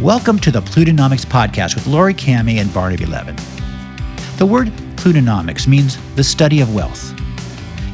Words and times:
Welcome 0.00 0.38
to 0.38 0.50
the 0.50 0.62
Plutonomix 0.62 1.26
Podcast 1.26 1.74
with 1.74 1.86
Laurie 1.86 2.14
Kamhi 2.14 2.56
and 2.58 2.72
Barnaby 2.72 3.04
Levin. 3.04 3.36
The 4.38 4.46
word 4.46 4.68
Plutonomics 4.96 5.68
means 5.68 5.98
the 6.14 6.24
study 6.24 6.62
of 6.62 6.74
wealth. 6.74 7.12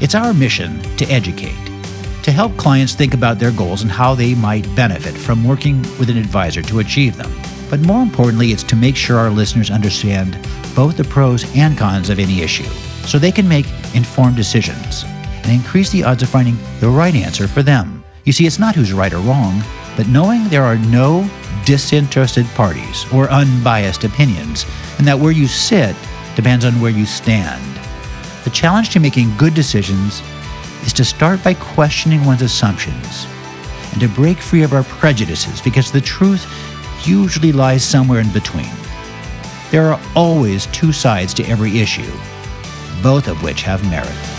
It's 0.01 0.15
our 0.15 0.33
mission 0.33 0.81
to 0.99 1.05
educate, 1.07 1.59
to 2.23 2.31
help 2.31 2.57
clients 2.57 2.95
think 2.95 3.13
about 3.13 3.41
their 3.41 3.51
goals 3.51 3.83
and 3.83 3.91
how 3.91 4.15
they 4.15 4.37
might 4.37 4.73
benefit 4.77 5.19
from 5.19 5.43
working 5.43 5.83
with 5.99 6.09
an 6.09 6.17
advisor 6.17 6.63
to 6.63 6.79
achieve 6.79 7.17
them. 7.17 7.33
But 7.69 7.81
more 7.81 8.03
importantly, 8.03 8.53
it's 8.53 8.63
to 8.63 8.77
make 8.77 8.95
sure 8.95 9.19
our 9.19 9.31
listeners 9.31 9.73
understand 9.73 10.38
both 10.77 10.97
the 10.97 11.03
pros 11.03 11.45
and 11.57 11.77
cons 11.77 12.09
of 12.09 12.21
any 12.21 12.41
issue 12.41 12.71
so 13.04 13.19
they 13.19 13.33
can 13.33 13.49
make 13.49 13.67
informed 13.97 14.37
decisions 14.37 15.03
and 15.43 15.51
increase 15.51 15.91
the 15.91 16.05
odds 16.05 16.23
of 16.23 16.29
finding 16.29 16.57
the 16.79 16.88
right 16.88 17.16
answer 17.16 17.48
for 17.48 17.65
them. 17.65 18.05
You 18.23 18.33
see, 18.33 18.47
it's 18.47 18.61
not 18.61 18.77
who's 18.77 18.93
right 18.93 19.12
or 19.12 19.19
wrong, 19.19 19.61
but 19.97 20.09
knowing 20.09 20.48
there 20.48 20.62
are 20.62 20.78
no 20.78 21.29
disinterested 21.65 22.47
parties 22.55 23.05
or 23.12 23.30
unbiased 23.30 24.05
opinions, 24.05 24.66
and 24.98 25.07
that 25.07 25.19
where 25.19 25.33
you 25.33 25.47
sit 25.47 25.97
depends 26.37 26.65
on 26.65 26.80
where 26.80 26.93
you 26.93 27.07
stand. 27.07 27.62
The 28.45 28.51
challenge 28.51 28.91
to 28.91 29.01
making 29.01 29.37
good 29.37 29.55
decisions 29.55 30.23
is 30.85 30.93
to 30.93 31.05
start 31.05 31.43
by 31.43 31.55
questioning 31.55 32.24
one's 32.24 32.43
assumptions 32.43 33.27
and 33.93 34.01
to 34.01 34.09
break 34.09 34.38
free 34.38 34.62
of 34.62 34.73
our 34.73 34.85
prejudices 34.85 35.61
because 35.61 35.91
the 35.91 36.01
truth 36.01 36.47
usually 37.05 37.52
lies 37.52 37.85
somewhere 37.85 38.21
in 38.21 38.30
between. 38.33 38.71
There 39.71 39.91
are 39.91 40.01
always 40.15 40.66
two 40.66 40.93
sides 40.93 41.35
to 41.35 41.45
every 41.45 41.80
issue, 41.80 42.13
both 43.02 43.27
of 43.27 43.43
which 43.43 43.63
have 43.63 43.88
merit. 43.91 44.36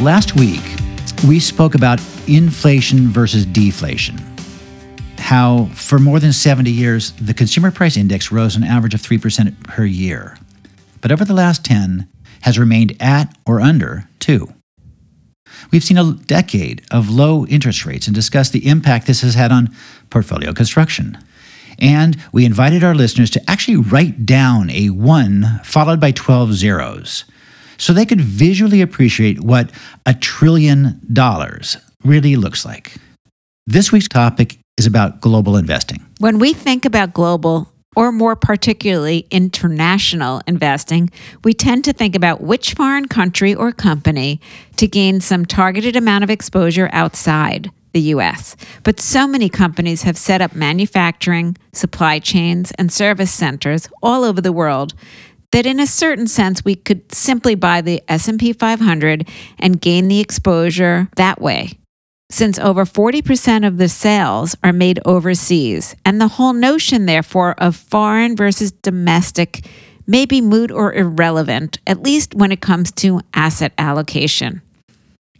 Last 0.00 0.34
week, 0.34 0.62
we 1.28 1.38
spoke 1.38 1.74
about 1.74 2.00
inflation 2.26 3.08
versus 3.08 3.44
deflation. 3.44 4.18
How, 5.18 5.66
for 5.74 5.98
more 5.98 6.18
than 6.18 6.32
70 6.32 6.70
years, 6.70 7.12
the 7.20 7.34
consumer 7.34 7.70
price 7.70 7.98
index 7.98 8.32
rose 8.32 8.56
an 8.56 8.64
average 8.64 8.94
of 8.94 9.02
3% 9.02 9.62
per 9.62 9.84
year, 9.84 10.38
but 11.02 11.12
over 11.12 11.22
the 11.22 11.34
last 11.34 11.66
10 11.66 12.08
has 12.40 12.58
remained 12.58 12.96
at 12.98 13.36
or 13.44 13.60
under 13.60 14.08
2. 14.20 14.50
We've 15.70 15.84
seen 15.84 15.98
a 15.98 16.14
decade 16.14 16.80
of 16.90 17.10
low 17.10 17.44
interest 17.44 17.84
rates 17.84 18.06
and 18.06 18.14
discussed 18.14 18.54
the 18.54 18.66
impact 18.66 19.06
this 19.06 19.20
has 19.20 19.34
had 19.34 19.52
on 19.52 19.68
portfolio 20.08 20.54
construction. 20.54 21.18
And 21.78 22.16
we 22.32 22.46
invited 22.46 22.82
our 22.82 22.94
listeners 22.94 23.28
to 23.32 23.50
actually 23.50 23.76
write 23.76 24.24
down 24.24 24.70
a 24.70 24.88
1 24.88 25.60
followed 25.62 26.00
by 26.00 26.12
12 26.12 26.54
zeros 26.54 27.26
so 27.80 27.92
they 27.92 28.06
could 28.06 28.20
visually 28.20 28.80
appreciate 28.82 29.40
what 29.40 29.70
a 30.06 30.14
trillion 30.14 31.00
dollars 31.12 31.76
really 32.04 32.36
looks 32.36 32.64
like. 32.64 32.94
This 33.66 33.90
week's 33.90 34.08
topic 34.08 34.58
is 34.76 34.86
about 34.86 35.20
global 35.20 35.56
investing. 35.56 36.04
When 36.18 36.38
we 36.38 36.52
think 36.52 36.84
about 36.84 37.14
global, 37.14 37.72
or 37.96 38.12
more 38.12 38.36
particularly 38.36 39.26
international 39.30 40.40
investing, 40.46 41.10
we 41.42 41.52
tend 41.52 41.84
to 41.84 41.92
think 41.92 42.14
about 42.14 42.40
which 42.40 42.74
foreign 42.74 43.08
country 43.08 43.54
or 43.54 43.72
company 43.72 44.40
to 44.76 44.86
gain 44.86 45.20
some 45.20 45.44
targeted 45.44 45.96
amount 45.96 46.22
of 46.22 46.30
exposure 46.30 46.88
outside 46.92 47.70
the 47.92 48.00
US. 48.14 48.54
But 48.84 49.00
so 49.00 49.26
many 49.26 49.48
companies 49.48 50.02
have 50.02 50.16
set 50.16 50.40
up 50.40 50.54
manufacturing, 50.54 51.56
supply 51.72 52.20
chains, 52.20 52.70
and 52.78 52.92
service 52.92 53.32
centers 53.32 53.88
all 54.02 54.22
over 54.22 54.40
the 54.40 54.52
world 54.52 54.94
that 55.52 55.66
in 55.66 55.80
a 55.80 55.86
certain 55.86 56.26
sense 56.26 56.64
we 56.64 56.74
could 56.74 57.12
simply 57.12 57.54
buy 57.54 57.80
the 57.80 58.02
S&P 58.08 58.52
500 58.52 59.28
and 59.58 59.80
gain 59.80 60.08
the 60.08 60.20
exposure 60.20 61.08
that 61.16 61.40
way. 61.40 61.72
Since 62.30 62.60
over 62.60 62.84
40% 62.84 63.66
of 63.66 63.76
the 63.78 63.88
sales 63.88 64.56
are 64.62 64.72
made 64.72 65.00
overseas, 65.04 65.96
and 66.04 66.20
the 66.20 66.28
whole 66.28 66.52
notion, 66.52 67.06
therefore, 67.06 67.54
of 67.58 67.74
foreign 67.74 68.36
versus 68.36 68.70
domestic 68.70 69.66
may 70.06 70.26
be 70.26 70.40
moot 70.40 70.70
or 70.70 70.94
irrelevant, 70.94 71.80
at 71.88 72.02
least 72.02 72.34
when 72.34 72.52
it 72.52 72.60
comes 72.60 72.92
to 72.92 73.20
asset 73.34 73.72
allocation. 73.78 74.62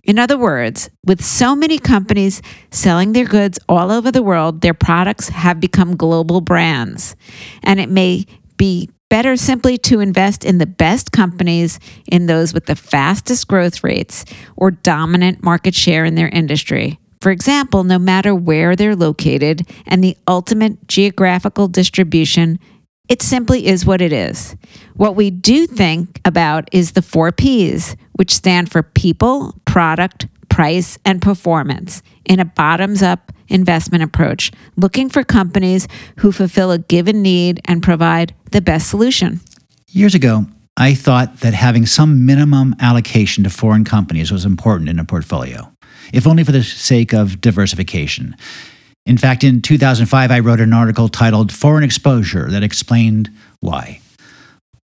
In 0.02 0.18
other 0.18 0.36
words, 0.36 0.90
with 1.06 1.22
so 1.22 1.54
many 1.54 1.78
companies 1.78 2.42
selling 2.70 3.12
their 3.12 3.24
goods 3.24 3.60
all 3.68 3.92
over 3.92 4.10
the 4.10 4.22
world, 4.22 4.60
their 4.60 4.74
products 4.74 5.28
have 5.28 5.60
become 5.60 5.96
global 5.96 6.40
brands. 6.40 7.14
And 7.62 7.78
it 7.78 7.88
may 7.88 8.26
be 8.56 8.90
better 9.10 9.36
simply 9.36 9.76
to 9.76 10.00
invest 10.00 10.44
in 10.44 10.56
the 10.56 10.66
best 10.66 11.12
companies, 11.12 11.78
in 12.06 12.24
those 12.24 12.54
with 12.54 12.64
the 12.64 12.76
fastest 12.76 13.46
growth 13.48 13.84
rates 13.84 14.24
or 14.56 14.70
dominant 14.70 15.42
market 15.42 15.74
share 15.74 16.06
in 16.06 16.14
their 16.14 16.28
industry. 16.28 16.98
For 17.20 17.30
example, 17.30 17.84
no 17.84 17.98
matter 17.98 18.34
where 18.34 18.74
they're 18.74 18.96
located 18.96 19.68
and 19.86 20.02
the 20.02 20.16
ultimate 20.26 20.88
geographical 20.88 21.68
distribution, 21.68 22.58
it 23.10 23.20
simply 23.20 23.66
is 23.66 23.84
what 23.84 24.00
it 24.00 24.12
is. 24.12 24.56
What 24.94 25.16
we 25.16 25.30
do 25.30 25.66
think 25.66 26.20
about 26.24 26.68
is 26.72 26.92
the 26.92 27.02
four 27.02 27.30
P's, 27.32 27.96
which 28.12 28.32
stand 28.32 28.70
for 28.70 28.82
people, 28.82 29.54
product, 29.66 30.28
price, 30.48 30.96
and 31.04 31.20
performance 31.20 32.02
in 32.24 32.40
a 32.40 32.44
bottoms 32.44 33.02
up 33.02 33.32
investment 33.50 34.02
approach, 34.02 34.50
looking 34.76 35.08
for 35.08 35.24
companies 35.24 35.88
who 36.18 36.32
fulfill 36.32 36.70
a 36.70 36.78
given 36.78 37.22
need 37.22 37.60
and 37.64 37.82
provide 37.82 38.34
the 38.52 38.60
best 38.60 38.88
solution. 38.88 39.40
Years 39.88 40.14
ago, 40.14 40.46
I 40.76 40.94
thought 40.94 41.40
that 41.40 41.52
having 41.52 41.84
some 41.84 42.24
minimum 42.24 42.74
allocation 42.80 43.44
to 43.44 43.50
foreign 43.50 43.84
companies 43.84 44.30
was 44.30 44.44
important 44.44 44.88
in 44.88 44.98
a 44.98 45.04
portfolio, 45.04 45.72
if 46.12 46.26
only 46.26 46.44
for 46.44 46.52
the 46.52 46.62
sake 46.62 47.12
of 47.12 47.40
diversification. 47.40 48.36
In 49.04 49.18
fact, 49.18 49.42
in 49.44 49.62
2005, 49.62 50.30
I 50.30 50.38
wrote 50.38 50.60
an 50.60 50.72
article 50.72 51.08
titled 51.08 51.52
Foreign 51.52 51.84
Exposure 51.84 52.50
that 52.50 52.62
explained 52.62 53.30
why. 53.60 54.00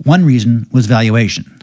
One 0.03 0.25
reason 0.25 0.67
was 0.73 0.87
valuation 0.87 1.60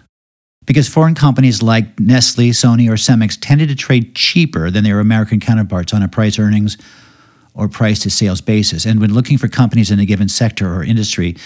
because 0.68 0.88
foreign 0.88 1.16
companies 1.16 1.64
like 1.64 2.00
Nestle, 2.00 2.50
Sony, 2.50 2.88
or 2.90 2.94
Cemex 2.94 3.38
tended 3.40 3.70
to 3.70 3.76
trade 3.76 4.14
cheaper 4.14 4.70
than 4.70 4.84
their 4.84 5.00
American 5.00 5.40
counterparts 5.40 5.94
on 5.94 6.04
a 6.04 6.08
price 6.08 6.38
earnings 6.38 6.78
or 7.56 7.68
price 7.68 8.00
to 8.00 8.10
sales 8.12 8.42
basis. 8.42 8.86
And 8.86 9.00
when 9.00 9.14
looking 9.14 9.38
for 9.38 9.48
companies 9.48 9.90
in 9.90 10.00
a 10.00 10.06
given 10.06 10.28
sector 10.28 10.72
or 10.76 10.84
industry, 10.84 11.38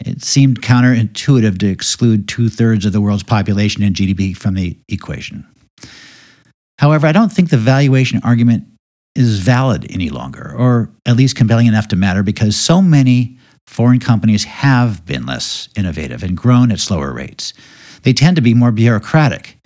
it 0.00 0.22
seemed 0.22 0.62
counterintuitive 0.62 1.58
to 1.58 1.68
exclude 1.68 2.28
two 2.28 2.48
thirds 2.48 2.86
of 2.86 2.92
the 2.92 3.00
world's 3.00 3.22
population 3.22 3.82
and 3.82 3.94
GDP 3.94 4.36
from 4.36 4.54
the 4.54 4.78
equation. 4.88 5.46
However, 6.78 7.06
I 7.06 7.12
don't 7.12 7.32
think 7.32 7.50
the 7.50 7.58
valuation 7.58 8.20
argument 8.24 8.64
is 9.14 9.38
valid 9.38 9.86
any 9.90 10.10
longer, 10.10 10.54
or 10.56 10.90
at 11.06 11.16
least 11.16 11.36
compelling 11.36 11.66
enough 11.66 11.88
to 11.88 11.96
matter, 11.96 12.22
because 12.22 12.56
so 12.56 12.82
many 12.82 13.38
foreign 13.66 14.00
companies 14.00 14.44
have 14.44 15.04
been 15.06 15.26
less 15.26 15.68
innovative 15.76 16.22
and 16.22 16.36
grown 16.36 16.72
at 16.72 16.80
slower 16.80 17.12
rates 17.12 17.52
they 18.02 18.12
tend 18.12 18.36
to 18.36 18.42
be 18.42 18.54
more 18.54 18.72
bureaucratic 18.72 19.58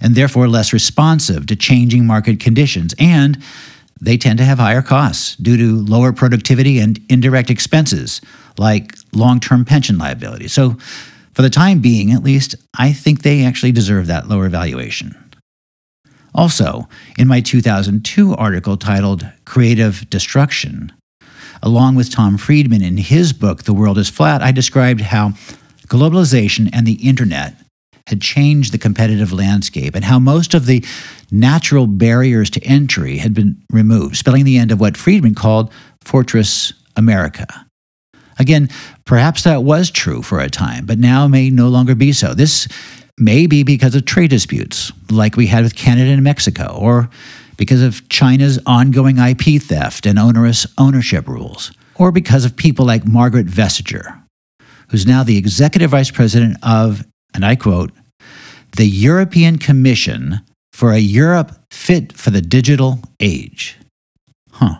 and 0.00 0.14
therefore 0.14 0.48
less 0.48 0.72
responsive 0.72 1.46
to 1.46 1.56
changing 1.56 2.06
market 2.06 2.40
conditions. 2.40 2.94
And 2.98 3.42
they 4.00 4.16
tend 4.16 4.38
to 4.38 4.44
have 4.44 4.58
higher 4.58 4.82
costs 4.82 5.36
due 5.36 5.56
to 5.56 5.84
lower 5.84 6.12
productivity 6.12 6.78
and 6.78 6.98
indirect 7.08 7.50
expenses 7.50 8.20
like 8.58 8.94
long 9.12 9.40
term 9.40 9.64
pension 9.64 9.98
liabilities. 9.98 10.52
So, 10.52 10.78
for 11.32 11.42
the 11.42 11.50
time 11.50 11.80
being, 11.80 12.10
at 12.10 12.24
least, 12.24 12.56
I 12.76 12.92
think 12.92 13.22
they 13.22 13.44
actually 13.44 13.72
deserve 13.72 14.08
that 14.08 14.28
lower 14.28 14.48
valuation. 14.48 15.14
Also, 16.34 16.88
in 17.16 17.28
my 17.28 17.40
2002 17.40 18.34
article 18.34 18.76
titled 18.76 19.28
Creative 19.44 20.08
Destruction, 20.10 20.92
along 21.62 21.94
with 21.94 22.10
Tom 22.10 22.36
Friedman 22.36 22.82
in 22.82 22.96
his 22.96 23.32
book, 23.32 23.62
The 23.62 23.72
World 23.72 23.96
is 23.96 24.08
Flat, 24.08 24.42
I 24.42 24.52
described 24.52 25.00
how 25.00 25.32
globalization 25.90 26.70
and 26.72 26.86
the 26.86 27.06
internet 27.06 27.54
had 28.06 28.20
changed 28.20 28.72
the 28.72 28.78
competitive 28.78 29.32
landscape 29.32 29.94
and 29.94 30.04
how 30.04 30.18
most 30.18 30.54
of 30.54 30.66
the 30.66 30.84
natural 31.30 31.86
barriers 31.86 32.48
to 32.50 32.62
entry 32.62 33.18
had 33.18 33.34
been 33.34 33.62
removed, 33.70 34.16
spelling 34.16 34.44
the 34.44 34.56
end 34.56 34.72
of 34.72 34.80
what 34.80 34.96
Friedman 34.96 35.34
called 35.34 35.72
Fortress 36.02 36.72
America. 36.96 37.66
Again, 38.38 38.68
perhaps 39.04 39.44
that 39.44 39.62
was 39.62 39.90
true 39.90 40.22
for 40.22 40.40
a 40.40 40.48
time, 40.48 40.86
but 40.86 40.98
now 40.98 41.28
may 41.28 41.50
no 41.50 41.68
longer 41.68 41.94
be 41.94 42.12
so. 42.12 42.32
This 42.32 42.66
may 43.18 43.46
be 43.46 43.62
because 43.62 43.94
of 43.94 44.06
trade 44.06 44.30
disputes, 44.30 44.90
like 45.10 45.36
we 45.36 45.46
had 45.46 45.62
with 45.62 45.76
Canada 45.76 46.10
and 46.10 46.24
Mexico, 46.24 46.76
or 46.80 47.10
because 47.58 47.82
of 47.82 48.08
China's 48.08 48.58
ongoing 48.64 49.18
IP 49.18 49.60
theft 49.60 50.06
and 50.06 50.18
onerous 50.18 50.66
ownership 50.78 51.28
rules, 51.28 51.70
or 51.96 52.10
because 52.10 52.46
of 52.46 52.56
people 52.56 52.86
like 52.86 53.06
Margaret 53.06 53.46
Vestager, 53.46 54.22
who's 54.90 55.06
now 55.06 55.22
the 55.22 55.38
executive 55.38 55.90
vice 55.90 56.10
president 56.10 56.56
of, 56.62 57.06
and 57.34 57.44
I 57.44 57.56
quote, 57.56 57.92
the 58.76 58.86
European 58.86 59.58
Commission 59.58 60.40
for 60.72 60.92
a 60.92 60.98
Europe 60.98 61.52
fit 61.70 62.12
for 62.12 62.30
the 62.30 62.40
digital 62.40 63.00
age. 63.18 63.76
Huh. 64.52 64.78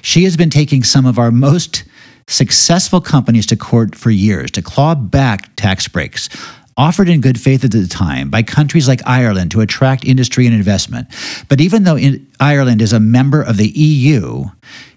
She 0.00 0.24
has 0.24 0.36
been 0.36 0.50
taking 0.50 0.82
some 0.82 1.06
of 1.06 1.18
our 1.18 1.30
most 1.30 1.84
successful 2.28 3.00
companies 3.00 3.46
to 3.46 3.56
court 3.56 3.94
for 3.94 4.10
years 4.10 4.50
to 4.52 4.62
claw 4.62 4.94
back 4.94 5.54
tax 5.56 5.88
breaks, 5.88 6.28
offered 6.76 7.08
in 7.08 7.20
good 7.20 7.38
faith 7.40 7.64
at 7.64 7.70
the 7.70 7.86
time 7.86 8.30
by 8.30 8.42
countries 8.42 8.88
like 8.88 9.00
Ireland 9.06 9.50
to 9.52 9.60
attract 9.60 10.04
industry 10.04 10.46
and 10.46 10.54
investment. 10.54 11.08
But 11.48 11.60
even 11.60 11.84
though 11.84 11.98
Ireland 12.40 12.80
is 12.80 12.92
a 12.92 13.00
member 13.00 13.42
of 13.42 13.56
the 13.56 13.68
EU, 13.68 14.44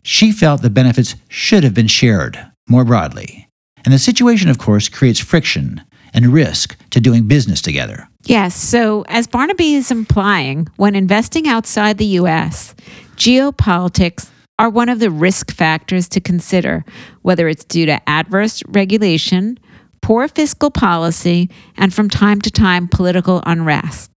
she 0.03 0.31
felt 0.31 0.61
the 0.61 0.69
benefits 0.69 1.15
should 1.27 1.63
have 1.63 1.73
been 1.73 1.87
shared 1.87 2.51
more 2.67 2.85
broadly. 2.85 3.44
And 3.85 3.93
the 3.93 3.99
situation, 3.99 4.49
of 4.49 4.57
course, 4.57 4.89
creates 4.89 5.19
friction 5.19 5.81
and 6.13 6.27
risk 6.27 6.75
to 6.89 6.99
doing 6.99 7.27
business 7.27 7.61
together. 7.61 8.09
Yes. 8.23 8.55
So, 8.55 9.05
as 9.07 9.27
Barnaby 9.27 9.75
is 9.75 9.91
implying, 9.91 10.67
when 10.77 10.95
investing 10.95 11.47
outside 11.47 11.97
the 11.97 12.05
U.S., 12.05 12.73
geopolitics 13.15 14.29
are 14.57 14.69
one 14.69 14.89
of 14.89 14.99
the 14.99 15.11
risk 15.11 15.51
factors 15.51 16.07
to 16.09 16.19
consider, 16.19 16.83
whether 17.21 17.47
it's 17.47 17.65
due 17.65 17.85
to 17.85 18.09
adverse 18.09 18.63
regulation, 18.67 19.59
poor 20.01 20.27
fiscal 20.27 20.71
policy, 20.71 21.49
and 21.77 21.93
from 21.93 22.09
time 22.09 22.41
to 22.41 22.49
time 22.49 22.87
political 22.87 23.43
unrest. 23.45 24.09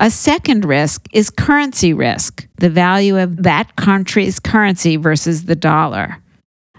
A 0.00 0.10
second 0.10 0.64
risk 0.64 1.06
is 1.12 1.30
currency 1.30 1.92
risk, 1.92 2.46
the 2.56 2.70
value 2.70 3.18
of 3.18 3.42
that 3.42 3.74
country's 3.76 4.38
currency 4.38 4.96
versus 4.96 5.44
the 5.44 5.56
dollar. 5.56 6.18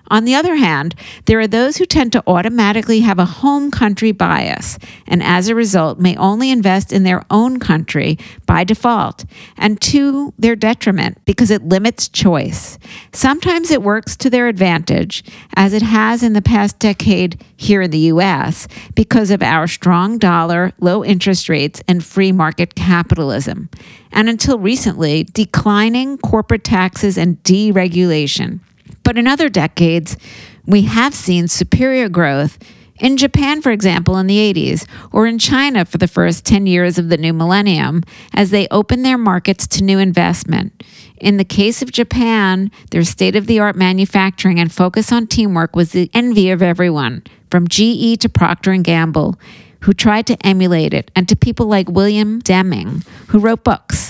On 0.09 0.25
the 0.25 0.35
other 0.35 0.55
hand, 0.55 0.95
there 1.25 1.39
are 1.39 1.47
those 1.47 1.77
who 1.77 1.85
tend 1.85 2.11
to 2.13 2.23
automatically 2.25 3.01
have 3.01 3.19
a 3.19 3.25
home 3.25 3.69
country 3.69 4.11
bias 4.11 4.77
and 5.05 5.21
as 5.21 5.47
a 5.47 5.55
result 5.55 5.99
may 5.99 6.15
only 6.17 6.49
invest 6.49 6.91
in 6.91 7.03
their 7.03 7.23
own 7.29 7.59
country 7.59 8.17
by 8.45 8.63
default 8.63 9.25
and 9.57 9.79
to 9.81 10.33
their 10.37 10.55
detriment 10.55 11.23
because 11.25 11.51
it 11.51 11.63
limits 11.63 12.07
choice. 12.07 12.79
Sometimes 13.13 13.71
it 13.71 13.83
works 13.83 14.15
to 14.17 14.29
their 14.29 14.47
advantage, 14.47 15.23
as 15.55 15.73
it 15.73 15.81
has 15.81 16.23
in 16.23 16.33
the 16.33 16.41
past 16.41 16.79
decade 16.79 17.43
here 17.55 17.81
in 17.81 17.91
the 17.91 18.09
US, 18.13 18.67
because 18.95 19.31
of 19.31 19.43
our 19.43 19.67
strong 19.67 20.17
dollar, 20.17 20.73
low 20.79 21.03
interest 21.03 21.49
rates, 21.49 21.81
and 21.87 22.03
free 22.03 22.31
market 22.31 22.75
capitalism. 22.75 23.69
And 24.11 24.27
until 24.27 24.57
recently, 24.57 25.23
declining 25.23 26.17
corporate 26.17 26.63
taxes 26.63 27.17
and 27.17 27.41
deregulation. 27.43 28.59
But 29.03 29.17
in 29.17 29.27
other 29.27 29.49
decades, 29.49 30.17
we 30.65 30.83
have 30.83 31.13
seen 31.13 31.47
superior 31.47 32.09
growth 32.09 32.57
in 32.99 33.15
Japan, 33.15 33.61
for 33.61 33.71
example, 33.71 34.17
in 34.17 34.27
the 34.27 34.53
80s, 34.53 34.85
or 35.11 35.25
in 35.25 35.39
China 35.39 35.85
for 35.85 35.97
the 35.97 36.07
first 36.07 36.45
10 36.45 36.67
years 36.67 36.97
of 36.97 37.09
the 37.09 37.17
new 37.17 37.33
millennium, 37.33 38.03
as 38.33 38.51
they 38.51 38.67
opened 38.69 39.05
their 39.05 39.17
markets 39.17 39.65
to 39.67 39.83
new 39.83 39.99
investment. 39.99 40.83
In 41.17 41.37
the 41.37 41.45
case 41.45 41.81
of 41.81 41.91
Japan, 41.91 42.71
their 42.91 43.03
state 43.03 43.35
of 43.35 43.47
the 43.47 43.59
art 43.59 43.75
manufacturing 43.75 44.59
and 44.59 44.71
focus 44.71 45.11
on 45.11 45.27
teamwork 45.27 45.75
was 45.75 45.91
the 45.91 46.11
envy 46.13 46.49
of 46.49 46.61
everyone, 46.61 47.23
from 47.49 47.67
GE 47.67 48.19
to 48.19 48.29
Procter 48.29 48.71
and 48.71 48.83
Gamble, 48.83 49.39
who 49.81 49.93
tried 49.93 50.27
to 50.27 50.45
emulate 50.45 50.93
it, 50.93 51.09
and 51.15 51.27
to 51.29 51.35
people 51.35 51.67
like 51.67 51.89
William 51.89 52.39
Deming, 52.39 53.03
who 53.27 53.39
wrote 53.39 53.63
books 53.63 54.08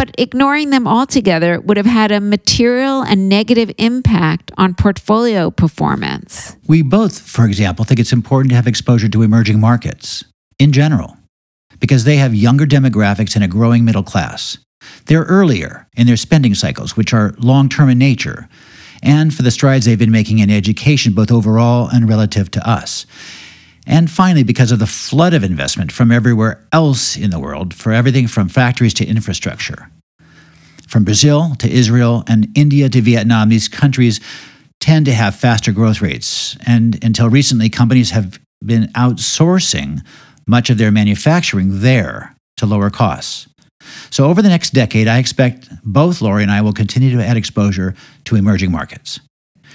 but 0.00 0.14
ignoring 0.16 0.70
them 0.70 0.88
altogether 0.88 1.60
would 1.60 1.76
have 1.76 1.84
had 1.84 2.10
a 2.10 2.20
material 2.20 3.02
and 3.02 3.28
negative 3.28 3.70
impact 3.76 4.50
on 4.56 4.74
portfolio 4.74 5.50
performance. 5.50 6.56
We 6.66 6.80
both, 6.80 7.20
for 7.20 7.44
example, 7.44 7.84
think 7.84 8.00
it's 8.00 8.10
important 8.10 8.48
to 8.48 8.56
have 8.56 8.66
exposure 8.66 9.10
to 9.10 9.20
emerging 9.20 9.60
markets 9.60 10.24
in 10.58 10.72
general 10.72 11.18
because 11.80 12.04
they 12.04 12.16
have 12.16 12.34
younger 12.34 12.64
demographics 12.64 13.34
and 13.34 13.44
a 13.44 13.48
growing 13.48 13.84
middle 13.84 14.02
class. 14.02 14.56
They're 15.04 15.24
earlier 15.24 15.86
in 15.98 16.06
their 16.06 16.16
spending 16.16 16.54
cycles, 16.54 16.96
which 16.96 17.12
are 17.12 17.34
long 17.36 17.68
term 17.68 17.90
in 17.90 17.98
nature, 17.98 18.48
and 19.02 19.34
for 19.34 19.42
the 19.42 19.50
strides 19.50 19.84
they've 19.84 19.98
been 19.98 20.10
making 20.10 20.38
in 20.38 20.48
education, 20.48 21.12
both 21.12 21.30
overall 21.30 21.90
and 21.90 22.08
relative 22.08 22.50
to 22.52 22.66
us. 22.66 23.04
And 23.90 24.08
finally, 24.08 24.44
because 24.44 24.70
of 24.70 24.78
the 24.78 24.86
flood 24.86 25.34
of 25.34 25.42
investment 25.42 25.90
from 25.90 26.12
everywhere 26.12 26.64
else 26.72 27.16
in 27.16 27.30
the 27.30 27.40
world, 27.40 27.74
for 27.74 27.90
everything 27.92 28.28
from 28.28 28.48
factories 28.48 28.94
to 28.94 29.04
infrastructure. 29.04 29.90
From 30.86 31.02
Brazil 31.02 31.56
to 31.58 31.68
Israel 31.68 32.22
and 32.28 32.46
India 32.54 32.88
to 32.88 33.00
Vietnam, 33.00 33.48
these 33.48 33.66
countries 33.66 34.20
tend 34.78 35.06
to 35.06 35.12
have 35.12 35.34
faster 35.34 35.72
growth 35.72 36.00
rates. 36.00 36.56
And 36.64 37.02
until 37.02 37.28
recently, 37.28 37.68
companies 37.68 38.10
have 38.10 38.38
been 38.64 38.84
outsourcing 38.92 40.06
much 40.46 40.70
of 40.70 40.78
their 40.78 40.92
manufacturing 40.92 41.80
there 41.80 42.36
to 42.58 42.66
lower 42.66 42.90
costs. 42.90 43.48
So, 44.10 44.26
over 44.26 44.40
the 44.40 44.48
next 44.48 44.70
decade, 44.70 45.08
I 45.08 45.18
expect 45.18 45.68
both 45.82 46.22
Laurie 46.22 46.44
and 46.44 46.52
I 46.52 46.62
will 46.62 46.72
continue 46.72 47.16
to 47.16 47.26
add 47.26 47.36
exposure 47.36 47.96
to 48.26 48.36
emerging 48.36 48.70
markets 48.70 49.18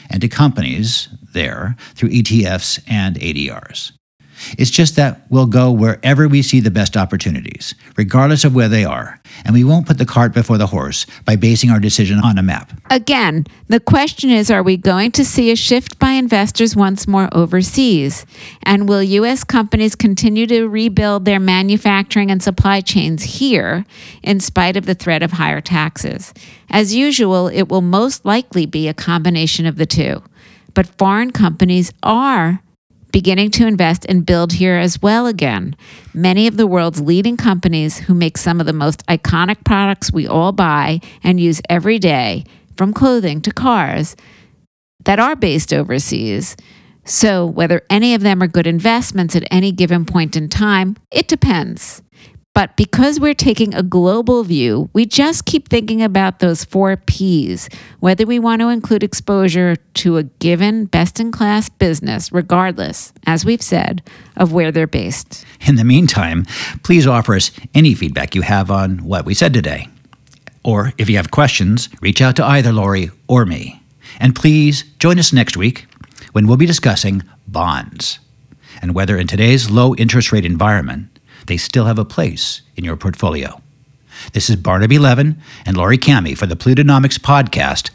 and 0.10 0.22
to 0.22 0.30
companies 0.30 1.10
there 1.34 1.76
through 1.96 2.10
ETFs 2.10 2.82
and 2.88 3.18
ADRs. 3.18 3.92
It's 4.58 4.72
just 4.72 4.96
that 4.96 5.26
we'll 5.30 5.46
go 5.46 5.72
wherever 5.72 6.28
we 6.28 6.42
see 6.42 6.60
the 6.60 6.72
best 6.72 6.98
opportunities, 6.98 7.76
regardless 7.96 8.44
of 8.44 8.56
where 8.56 8.68
they 8.68 8.86
are, 8.86 9.20
and 9.44 9.54
we 9.54 9.64
won't 9.64 9.88
put 9.88 9.98
the 9.98 10.06
cart 10.06 10.34
before 10.34 10.58
the 10.58 10.68
horse 10.68 11.06
by 11.26 11.36
basing 11.36 11.70
our 11.70 11.80
decision 11.80 12.20
on 12.20 12.38
a 12.38 12.44
map. 12.44 12.72
Again, 12.90 13.46
the 13.68 13.80
question 13.80 14.30
is 14.30 14.52
are 14.52 14.64
we 14.64 14.78
going 14.78 15.12
to 15.14 15.26
see 15.26 15.52
a 15.52 15.56
shift 15.56 16.00
by 16.00 16.12
investors 16.12 16.76
once 16.76 17.08
more 17.08 17.30
overseas? 17.32 18.26
And 18.64 18.88
will 18.88 19.04
U.S. 19.04 19.44
companies 19.44 19.96
continue 19.96 20.48
to 20.48 20.68
rebuild 20.68 21.26
their 21.26 21.40
manufacturing 21.40 22.32
and 22.32 22.42
supply 22.42 22.82
chains 22.82 23.24
here 23.24 23.86
in 24.24 24.40
spite 24.40 24.78
of 24.78 24.86
the 24.86 24.96
threat 24.96 25.24
of 25.24 25.34
higher 25.34 25.62
taxes? 25.62 26.34
As 26.70 26.96
usual, 26.96 27.48
it 27.48 27.70
will 27.70 27.82
most 27.82 28.26
likely 28.26 28.66
be 28.66 28.88
a 28.88 28.94
combination 28.94 29.66
of 29.66 29.78
the 29.78 29.86
two 29.86 30.22
but 30.76 30.86
foreign 30.98 31.32
companies 31.32 31.92
are 32.04 32.62
beginning 33.16 33.50
to 33.50 33.66
invest 33.66 34.06
and 34.10 34.26
build 34.26 34.52
here 34.52 34.76
as 34.76 35.02
well 35.02 35.26
again. 35.26 35.74
Many 36.14 36.48
of 36.48 36.58
the 36.58 36.68
world's 36.68 37.00
leading 37.00 37.38
companies 37.38 37.98
who 37.98 38.14
make 38.14 38.38
some 38.38 38.60
of 38.60 38.66
the 38.66 38.74
most 38.74 39.06
iconic 39.06 39.64
products 39.64 40.12
we 40.12 40.28
all 40.28 40.52
buy 40.52 41.00
and 41.24 41.40
use 41.40 41.62
every 41.70 41.98
day, 41.98 42.44
from 42.76 42.94
clothing 42.94 43.40
to 43.44 43.54
cars, 43.54 44.18
that 45.06 45.18
are 45.18 45.38
based 45.38 45.72
overseas. 45.72 46.58
So, 47.06 47.46
whether 47.46 47.84
any 47.90 48.16
of 48.16 48.22
them 48.22 48.44
are 48.44 48.48
good 48.48 48.68
investments 48.68 49.34
at 49.34 49.48
any 49.50 49.72
given 49.72 50.04
point 50.04 50.36
in 50.36 50.50
time, 50.50 50.98
it 51.10 51.30
depends. 51.30 52.02
But 52.56 52.78
because 52.78 53.20
we're 53.20 53.34
taking 53.34 53.76
a 53.76 53.84
global 53.84 54.46
view, 54.46 54.90
we 54.94 55.06
just 55.06 55.44
keep 55.46 55.68
thinking 55.68 56.02
about 56.02 56.40
those 56.40 56.64
four 56.64 56.96
P's, 56.96 57.68
whether 58.00 58.26
we 58.26 58.40
want 58.40 58.62
to 58.62 58.70
include 58.70 59.04
exposure 59.04 59.76
to 59.76 60.16
a 60.16 60.24
given 60.24 60.86
best 60.86 61.20
in 61.20 61.34
class 61.34 61.68
business, 61.68 62.32
regardless, 62.32 63.12
as 63.28 63.44
we've 63.44 63.62
said, 63.62 64.02
of 64.38 64.54
where 64.54 64.72
they're 64.72 64.88
based. 64.88 65.46
In 65.68 65.76
the 65.76 65.84
meantime, 65.84 66.46
please 66.82 67.06
offer 67.06 67.36
us 67.36 67.52
any 67.74 67.94
feedback 67.94 68.34
you 68.34 68.42
have 68.44 68.72
on 68.72 69.00
what 69.00 69.26
we 69.26 69.34
said 69.34 69.54
today. 69.54 69.90
Or 70.64 70.94
if 70.98 71.10
you 71.10 71.18
have 71.18 71.32
questions, 71.32 71.90
reach 72.02 72.22
out 72.22 72.38
to 72.38 72.46
either 72.46 72.72
Laurie 72.72 73.12
or 73.28 73.46
me. 73.46 73.82
And 74.18 74.34
please 74.34 74.86
join 74.98 75.20
us 75.20 75.34
next 75.34 75.58
week 75.58 75.88
when 76.32 76.48
we'll 76.48 76.56
be 76.56 76.66
discussing 76.66 77.22
bonds 77.50 78.20
and 78.82 78.96
whether 78.96 79.18
in 79.18 79.28
today's 79.28 79.70
low 79.70 79.94
interest 79.96 80.32
rate 80.32 80.46
environment, 80.46 81.15
they 81.48 81.58
still 81.58 81.86
have 81.86 82.00
a 82.00 82.06
place 82.06 82.62
in 82.76 82.84
your 82.84 82.96
portfolio. 82.96 83.62
This 84.34 84.50
is 84.50 84.56
Barnaby 84.56 84.98
Levin 84.98 85.42
and 85.66 85.78
Laurie 85.78 85.98
Kamhi 85.98 86.38
for 86.38 86.46
the 86.46 86.56
Plutonomix 86.56 87.20
podcast, 87.20 87.90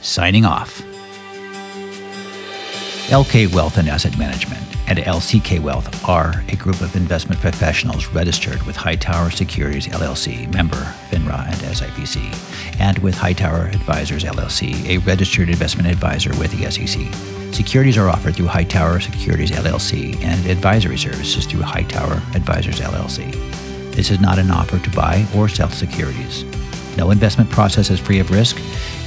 signing 0.00 0.44
off. 0.44 0.82
LK 3.08 3.52
Wealth 3.52 3.76
and 3.76 3.88
Asset 3.88 4.16
Management 4.18 4.62
and 4.90 4.98
LCK 4.98 5.60
Wealth 5.60 6.08
are 6.08 6.44
a 6.48 6.56
group 6.56 6.80
of 6.80 6.96
investment 6.96 7.40
professionals 7.40 8.08
registered 8.08 8.62
with 8.64 8.76
Hightower 8.76 9.30
Securities 9.30 9.86
LLC, 9.86 10.52
member 10.52 10.76
FINRA 11.10 11.46
and 11.46 11.56
SIPC, 11.56 12.80
and 12.80 12.98
with 12.98 13.14
Hightower 13.14 13.66
Advisors 13.66 14.24
LLC, 14.24 14.86
a 14.86 14.98
registered 14.98 15.48
investment 15.48 15.88
advisor 15.88 16.30
with 16.38 16.50
the 16.50 16.70
SEC. 16.70 17.39
Securities 17.60 17.98
are 17.98 18.08
offered 18.08 18.34
through 18.34 18.46
Hightower 18.46 19.00
Securities 19.00 19.50
LLC 19.50 20.18
and 20.24 20.46
advisory 20.46 20.96
services 20.96 21.44
through 21.44 21.60
Hightower 21.60 22.14
Advisors 22.34 22.80
LLC. 22.80 23.32
This 23.94 24.10
is 24.10 24.18
not 24.18 24.38
an 24.38 24.50
offer 24.50 24.78
to 24.78 24.90
buy 24.96 25.26
or 25.36 25.46
sell 25.46 25.68
securities. 25.68 26.44
No 26.96 27.10
investment 27.10 27.50
process 27.50 27.90
is 27.90 28.00
free 28.00 28.18
of 28.18 28.30
risk, 28.30 28.56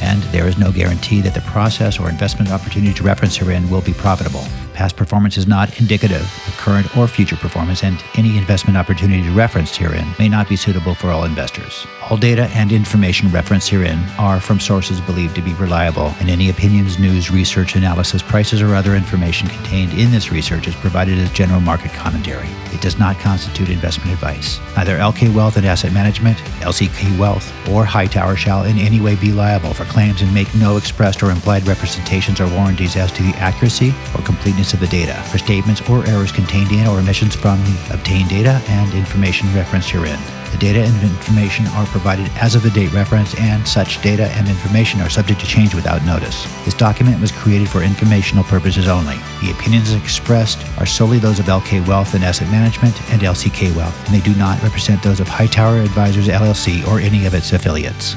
and 0.04 0.22
there 0.32 0.48
is 0.48 0.60
no 0.60 0.72
guarantee 0.72 1.20
that 1.22 1.34
the 1.34 1.42
process 1.42 2.00
or 2.00 2.12
investment 2.12 2.52
opportunity 2.52 2.94
to 2.94 3.02
reference 3.02 3.36
herein 3.36 3.68
will 3.72 3.82
be 3.82 3.94
profitable. 3.94 4.46
Past 4.74 4.96
performance 4.96 5.38
is 5.38 5.46
not 5.46 5.80
indicative 5.80 6.22
of 6.22 6.58
current 6.58 6.98
or 6.98 7.08
future 7.08 7.36
performance, 7.36 7.84
and 7.84 8.04
any 8.16 8.38
investment 8.38 8.76
opportunity 8.76 9.30
referenced 9.30 9.76
herein 9.76 10.08
may 10.18 10.28
not 10.28 10.50
be 10.50 10.56
suitable 10.56 10.96
for 10.96 11.10
all 11.10 11.26
investors. 11.26 11.86
All 12.10 12.18
data 12.18 12.50
and 12.54 12.72
information 12.72 13.30
referenced 13.30 13.70
herein 13.70 14.00
are 14.18 14.40
from 14.40 14.60
sources 14.60 15.00
believed 15.02 15.36
to 15.36 15.42
be 15.42 15.54
reliable, 15.54 16.14
and 16.20 16.30
any 16.30 16.50
opinions, 16.50 16.98
news, 16.98 17.30
research, 17.30 17.76
analysis, 17.76 18.22
prices, 18.22 18.62
or 18.62 18.74
other 18.74 18.96
information 18.96 19.48
contained 19.48 19.94
in 19.94 20.12
this 20.12 20.32
research 20.32 20.68
is 20.68 20.76
provided 20.76 21.20
as 21.20 21.32
general 21.32 21.62
market 21.62 21.92
commentary. 21.94 22.50
It 22.74 22.82
does 22.82 22.98
not 22.98 23.20
constitute 23.20 23.70
investment 23.70 24.12
advice. 24.12 24.60
Neither 24.76 24.98
LK 24.98 25.34
Wealth 25.34 25.56
and 25.58 25.66
Asset 25.66 25.94
Management, 25.94 26.38
LCK 26.62 27.18
Wealth, 27.20 27.54
or 27.70 27.86
Hightower 27.86 28.36
shall 28.36 28.64
in 28.64 28.80
any 28.80 29.00
way 29.00 29.16
be 29.16 29.32
liable 29.32 29.74
for 29.74 29.86
claims 29.86 30.22
and 30.22 30.34
make 30.34 30.54
no 30.56 30.78
expressed 30.78 31.22
or 31.22 31.30
implied 31.30 31.66
representations 31.68 32.42
or 32.42 32.50
warranties 32.50 32.96
as 32.96 33.12
to 33.12 33.24
the 33.24 33.34
accuracy 33.38 33.94
or 34.16 34.24
completeness 34.24 34.63
completeness 34.64 34.74
of 34.74 34.80
the 34.80 34.88
data 34.88 35.30
for 35.30 35.38
statements 35.38 35.82
or 35.90 36.06
errors 36.08 36.32
contained 36.32 36.72
in 36.72 36.88
or 36.88 37.00
omissions 37.00 37.36
from 37.36 37.60
the 37.66 37.94
obtained 37.94 38.30
data 38.30 38.62
and 38.70 38.94
information 38.94 39.48
referenced 39.54 39.90
herein. 39.90 40.20
The 40.52 40.58
data 40.58 40.84
and 40.84 41.04
information 41.04 41.66
are 41.68 41.86
provided 41.88 42.30
as 42.38 42.56
of 42.56 42.62
the 42.62 42.70
date 42.70 42.94
referenced, 42.94 43.40
and 43.40 43.68
such 43.68 44.02
data 44.04 44.28
and 44.38 44.48
information 44.48 45.02
are 45.02 45.10
subject 45.10 45.40
to 45.42 45.48
change 45.48 45.74
without 45.74 46.06
notice. 46.06 46.46
This 46.64 46.76
document 46.76 47.20
was 47.20 47.32
created 47.32 47.68
for 47.68 47.82
informational 47.82 48.44
purposes 48.44 48.88
only. 48.88 49.18
The 49.42 49.52
opinions 49.52 49.92
expressed 49.94 50.60
are 50.78 50.86
solely 50.86 51.18
those 51.18 51.40
of 51.40 51.48
LK 51.48 51.88
Wealth 51.88 52.14
and 52.14 52.24
Asset 52.24 52.50
Management 52.52 52.96
and 53.12 53.22
LCK 53.22 53.76
Wealth, 53.76 53.98
and 54.06 54.14
they 54.14 54.22
do 54.24 54.36
not 54.38 54.62
represent 54.62 55.02
those 55.02 55.20
of 55.20 55.28
Hightower 55.28 55.80
Advisors 55.80 56.28
LLC 56.28 56.88
or 56.88 57.00
any 57.00 57.26
of 57.26 57.34
its 57.34 57.52
affiliates. 57.52 58.16